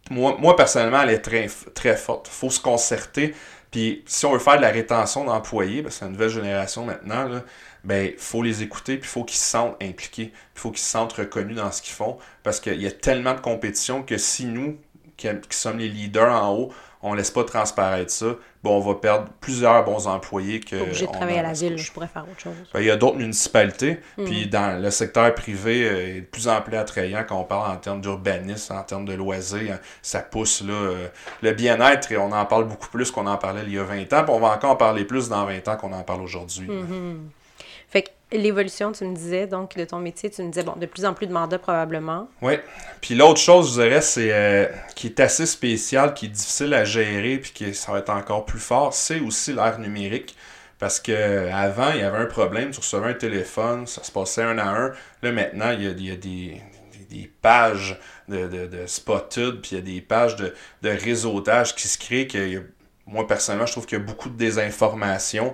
[0.09, 2.27] moi, moi, personnellement, elle est très, très forte.
[2.27, 3.35] Il faut se concerter.
[3.71, 6.85] Puis si on veut faire de la rétention d'employés, parce que c'est une nouvelle génération
[6.85, 7.43] maintenant, il
[7.83, 10.89] ben, faut les écouter, puis il faut qu'ils se sentent impliqués, il faut qu'ils se
[10.89, 14.45] sentent reconnus dans ce qu'ils font, parce qu'il y a tellement de compétition que si
[14.45, 14.77] nous,
[15.17, 19.29] qui sommes les leaders en haut, on laisse pas transparaître ça, bon, on va perdre
[19.39, 20.59] plusieurs bons employés.
[20.59, 22.53] Que obligé de travailler à la ville, je pourrais faire autre chose.
[22.73, 24.25] Ben, il y a d'autres municipalités, hmm.
[24.25, 27.71] puis dans le secteur privé euh, est de plus en plus attrayant quand on parle
[27.71, 31.07] en termes d'urbanisme, en termes de loisirs, hein, ça pousse là, euh,
[31.41, 34.13] le bien-être, et on en parle beaucoup plus qu'on en parlait il y a 20
[34.13, 36.67] ans, puis on va encore en parler plus dans 20 ans qu'on en parle aujourd'hui.
[36.67, 37.29] Hmm.
[38.31, 41.15] L'évolution, tu me disais, donc, de ton métier, tu me disais, bon, de plus en
[41.15, 42.29] plus de mandats probablement.
[42.43, 42.53] Oui.
[43.01, 46.85] Puis l'autre chose, je dirais, c'est euh, qui est assez spécial, qui est difficile à
[46.85, 50.35] gérer, puis qui ça va être encore plus fort, c'est aussi l'ère numérique.
[50.77, 54.43] Parce que avant, il y avait un problème, tu recevais un téléphone, ça se passait
[54.43, 54.91] un à un.
[55.23, 56.61] Là, maintenant, il y a, il y a des,
[57.09, 61.75] des, pages de, de, de Spotted, puis il y a des pages de, de réseautage
[61.75, 62.27] qui se créent.
[62.27, 62.63] Que,
[63.07, 65.53] moi, personnellement, je trouve qu'il y a beaucoup de désinformation.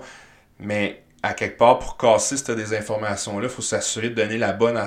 [0.60, 4.80] Mais à quelque part, pour casser cette désinformation-là, il faut s'assurer de donner la bonne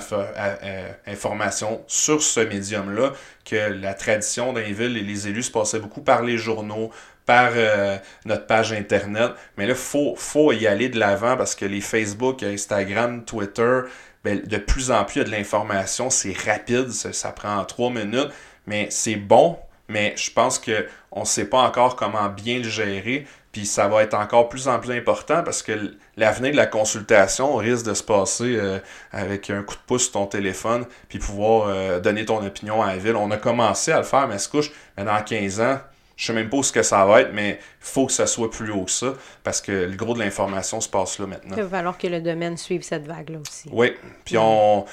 [1.06, 3.12] information sur ce médium-là,
[3.44, 6.92] que la tradition d'un ville et les élus se passaient beaucoup par les journaux,
[7.26, 9.32] par euh, notre page Internet.
[9.56, 13.80] Mais là, il faut, faut y aller de l'avant parce que les Facebook, Instagram, Twitter,
[14.22, 17.64] ben, de plus en plus, il y a de l'information, c'est rapide, ça, ça prend
[17.64, 18.30] trois minutes,
[18.66, 23.26] mais c'est bon mais je pense qu'on ne sait pas encore comment bien le gérer.
[23.52, 27.56] Puis ça va être encore plus en plus important parce que l'avenir de la consultation
[27.56, 28.78] risque de se passer euh,
[29.10, 32.88] avec un coup de pouce sur ton téléphone, puis pouvoir euh, donner ton opinion à
[32.88, 33.16] la ville.
[33.16, 35.78] On a commencé à le faire, mais ce couche, mais dans 15 ans,
[36.18, 38.26] je sais même pas où ce que ça va être, mais il faut que ça
[38.26, 41.54] soit plus haut que ça, parce que le gros de l'information se passe là maintenant.
[41.56, 43.68] Il va falloir que le domaine suive cette vague-là aussi.
[43.70, 43.92] Oui,
[44.24, 44.84] puis on,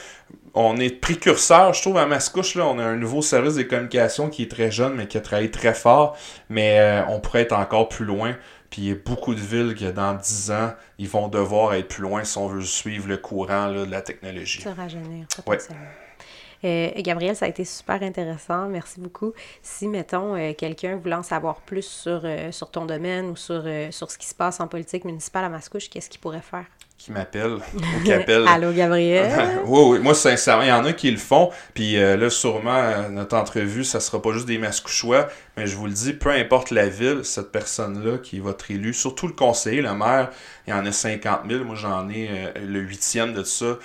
[0.54, 4.30] on est précurseur, je trouve, à Mascouche, là, on a un nouveau service des communications
[4.30, 6.16] qui est très jeune, mais qui a travaillé très fort,
[6.50, 8.36] mais euh, on pourrait être encore plus loin.
[8.70, 11.88] Puis il y a beaucoup de villes que dans 10 ans, ils vont devoir être
[11.88, 14.62] plus loin si on veut suivre le courant là, de la technologie.
[14.62, 15.86] Ça rajeunir, potentiellement.
[16.66, 18.68] Euh, Gabriel, ça a été super intéressant.
[18.68, 19.34] Merci beaucoup.
[19.62, 23.64] Si, mettons, euh, quelqu'un voulait en savoir plus sur, euh, sur ton domaine ou sur,
[23.92, 26.66] sur ce qui se passe en politique municipale à Mascouche, qu'est-ce qu'il pourrait faire?
[26.98, 28.48] Qui m'appelle ou qui appelle?
[28.48, 29.60] Allô, Gabriel?
[29.66, 30.00] oui, oui.
[30.00, 31.52] Moi, sincèrement, il y en a qui le font.
[31.74, 35.28] Puis là, sûrement, notre entrevue, ça sera pas juste des Mascouchois.
[35.58, 38.94] Mais je vous le dis, peu importe la ville, cette personne-là qui va être élue,
[38.94, 40.32] surtout le conseiller, le maire,
[40.66, 41.64] il y en a 50 000.
[41.66, 42.30] Moi, j'en ai
[42.66, 43.78] le huitième de ça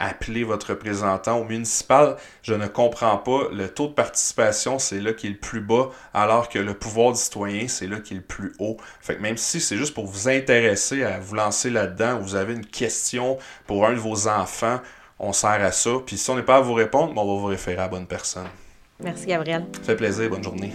[0.00, 2.16] appelez votre représentant au municipal.
[2.42, 3.48] Je ne comprends pas.
[3.52, 7.12] Le taux de participation, c'est là qui est le plus bas, alors que le pouvoir
[7.12, 8.78] du citoyen, c'est là qui est le plus haut.
[9.00, 12.54] Fait que même si c'est juste pour vous intéresser à vous lancer là-dedans, vous avez
[12.54, 14.80] une question pour un de vos enfants,
[15.18, 15.90] on sert à ça.
[16.04, 18.06] Puis si on n'est pas à vous répondre, on va vous référer à la bonne
[18.06, 18.48] personne.
[19.02, 19.66] Merci, Gabriel.
[19.74, 20.30] Ça fait plaisir.
[20.30, 20.72] Bonne journée.